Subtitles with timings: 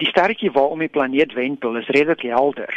[0.00, 2.72] Die sterretjie waarom die planeet wendel is redelik helder.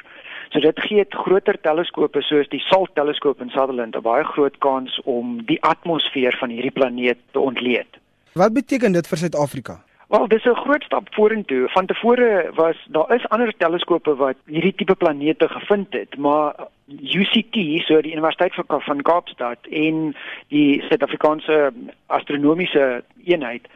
[0.51, 4.99] So dit gee groter teleskope soos die SALT teleskoop in Sutherland 'n baie groot kans
[5.03, 7.89] om die atmosfeer van hierdie planeet te ontleed.
[8.33, 9.81] Wat beteken dit vir Suid-Afrika?
[10.13, 11.69] Wel, dis 'n groot stap vorentoe.
[11.69, 16.55] Van tevore was daar is ander teleskope wat hierdie tipe planete gevind het, maar
[16.87, 17.55] UCT,
[17.85, 20.15] so die Universiteit van van Kaapstad en
[20.47, 21.73] die Suid-Afrikaanse
[22.05, 23.67] Astronomiese Eenheid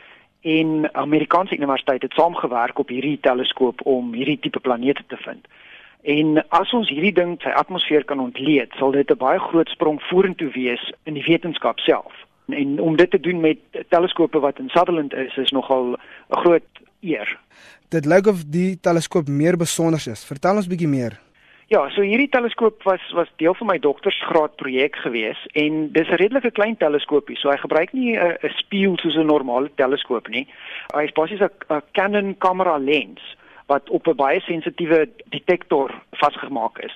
[0.41, 5.47] en Amerikaanse Universiteit het saamgewerk op hierdie teleskoop om hierdie tipe planete te vind.
[6.01, 10.01] En as ons hierdie ding sy atmosfeer kan ontleed, sal dit 'n baie groot sprong
[10.01, 12.13] vorentoe wees in die wetenskap self.
[12.47, 13.57] En om dit te doen met
[13.89, 15.97] teleskope wat in Sutherland is, is nogal
[16.29, 16.63] 'n groot
[17.01, 17.39] eer.
[17.89, 20.25] Dit lyk of die teleskoop meer besonder is.
[20.25, 21.19] Vertel ons bietjie meer.
[21.67, 26.19] Ja, so hierdie teleskoop was was deel van my doktorsgraad projek gewees en dis 'n
[26.21, 27.35] redelike klein teleskoopie.
[27.35, 30.47] So hy gebruik nie 'n 'n spieël soos 'n normale teleskoop nie.
[30.95, 33.19] Hy is basies 'n Canon kamera lens
[33.67, 36.95] wat op 'n baie sensitiewe detektor vasgemaak is.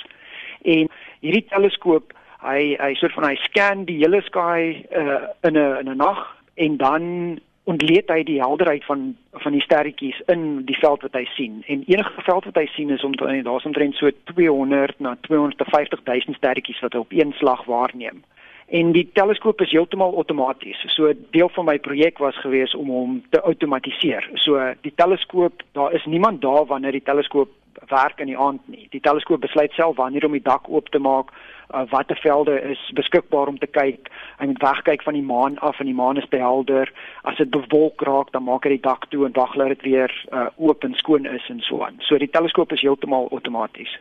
[0.61, 0.88] En
[1.19, 5.89] hierdie teleskoop, hy hy soort van hy scan die hele sky uh, in 'n in
[5.89, 7.39] 'n nag en dan
[7.70, 9.12] ontleed hy die helderheid van
[9.44, 11.62] van die sterretjies in die veld wat hy sien.
[11.68, 16.38] En enige veld wat hy sien is om daar's omtrent so 200 na 250 000
[16.38, 18.23] sterretjies wat hy op een slag waarneem.
[18.72, 20.80] En die teleskoop is heeltemal outomaties.
[20.95, 24.30] So deel van my projek was gewees om hom te outomatiseer.
[24.40, 27.52] So die teleskoop, daar is niemand daar wanneer die teleskoop
[27.92, 28.88] werk in die aand nie.
[28.92, 31.31] Die teleskoop besluit self wanneer om die dak oop te maak,
[31.73, 34.09] uh, watter velde is beskikbaar om te kyk.
[34.39, 36.92] Hy moet wegkyk van die maan af en die maan is te helder.
[37.23, 40.16] As dit bewolk raak, dan maak hy die dak toe en wag laat dit weer
[40.31, 42.00] uh, oop en skoon is en so aan.
[42.08, 43.94] So die teleskoop is heeltemal outomaties.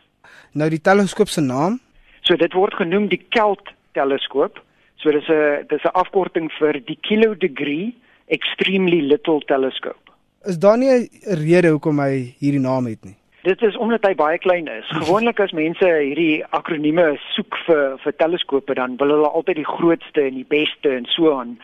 [0.53, 1.79] Nou die teleskoop se naam?
[2.27, 4.61] So dit word genoem die Kelt teleskoop.
[5.01, 7.95] So dis 'n dis 'n afkorting vir die Kilo Degree
[8.27, 10.11] Extremely Little Telescope.
[10.45, 13.20] Is daar nie 'n rede hoekom hy hierdie naam het nie?
[13.41, 14.85] Dit is omdat hy baie klein is.
[15.01, 20.27] Gewoonlik as mense hierdie akronieme soek vir vir teleskope dan wil hulle altyd die grootste
[20.27, 21.55] en die beste en so aan.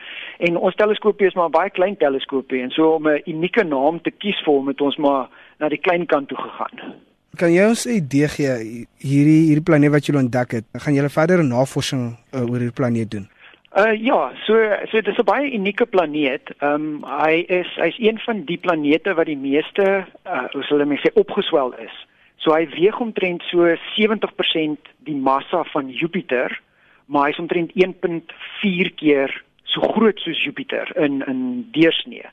[0.42, 4.10] En ons teleskoopie is maar baie klein teleskoopie en so om 'n unieke naam te
[4.10, 5.28] kies vir hom het ons maar
[5.58, 6.98] na die klein kant toe gegaan.
[7.36, 8.52] Kan jy ons 'n idee gee
[8.98, 10.64] hierdie hierdie planeet wat jy ontdek het?
[10.74, 13.28] Gaan jy verdere navorsing uh, oor hierdie planeet doen?
[13.76, 14.54] Uh ja, so
[14.90, 16.50] so dis 'n baie unieke planeet.
[16.58, 20.80] Ehm um, hy is hy's een van die planete wat die meeste uh hoe sal
[20.80, 21.92] ek sê opgeswel is.
[22.36, 26.60] So hy weeg omtrent so 70% die massa van Jupiter,
[27.06, 32.24] maar hy's omtrent 1.4 keer so groot soos Jupiter in in deursnee.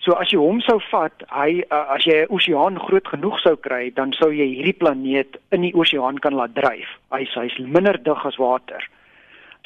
[0.00, 3.56] So as jy hom sou vat, hy uh, as jy 'n oseaan groot genoeg sou
[3.56, 6.88] kry, dan sou jy hierdie planeet in die oseaan kan laat dryf.
[7.12, 8.80] Hy's hy's minder dig as water.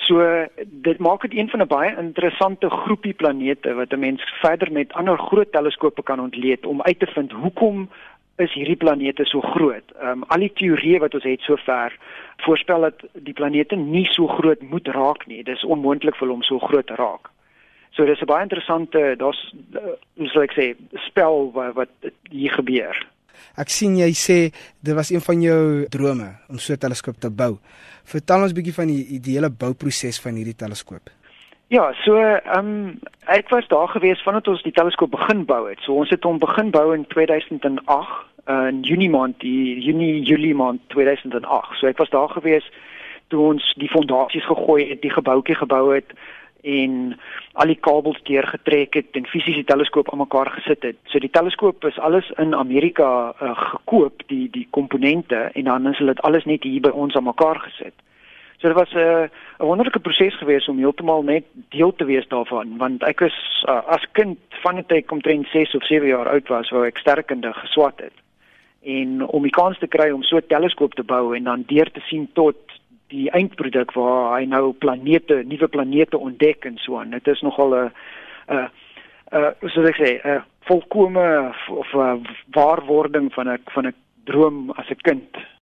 [0.05, 0.21] So
[0.85, 4.93] dit maak dit een van 'n baie interessante groepie planete wat 'n mens verder met
[4.93, 7.89] ander groot teleskope kan ontleed om uit te vind hoekom
[8.37, 9.87] is hierdie planete so groot.
[10.01, 11.97] Ehm um, al die teorieë wat ons het sover
[12.37, 15.43] voorspel dat die planete nie so groot moet raak nie.
[15.43, 17.31] Dit is onmoontlik vir hom so groot te raak.
[17.91, 19.81] So dis 'n baie interessante daar's uh,
[20.17, 23.07] hoe sou ek sê spel wat, wat hier gebeur.
[23.56, 24.38] Ek sien jy sê
[24.81, 27.59] dit was een van jou drome om so 'n teleskoop te bou.
[28.05, 31.10] Vertel ons bietjie van die ideale bouproses van hierdie teleskoop.
[31.69, 35.78] Ja, so ehm um, ek was daar gewees vandat ons die teleskoop begin bou het.
[35.81, 40.81] So ons het hom begin bou in 2008 in Junie maand, die Junie Julie maand
[40.88, 41.78] 2008.
[41.78, 42.66] So ek was daar gewees
[43.28, 46.12] toe ons die fondasies gegooi het, die gebouetjie gebou het
[46.65, 47.17] en
[47.53, 50.97] al die kabels deurgetrek het en fisies die teleskoop aan mekaar gesit het.
[51.13, 56.01] So die teleskoop is alles in Amerika uh, gekoop, die die komponente en dan is
[56.01, 57.95] dit alles net hier by ons aan mekaar gesit.
[58.59, 59.29] So dit was 'n uh,
[59.61, 63.85] 'n wonderlike proses geweest om heeltemal net deel te wees daarvan want ek is uh,
[63.87, 67.53] as kind van dit ek omtrent 6 of 7 jaar oud was, wou ek sterkende
[67.53, 68.17] geswat het.
[68.83, 71.91] En om die kans te kry om so 'n teleskoop te bou en dan deur
[71.91, 72.57] te sien tot
[73.13, 77.11] die eindproduk waar hy nou planete, nuwe planete ontdek en so aan.
[77.11, 77.91] Dit is nogal 'n
[78.49, 78.69] 'n
[79.33, 84.89] 'n so ek sê 'n volkomme of 'n waarwording van 'n van 'n droom as
[84.91, 85.37] 'n kind.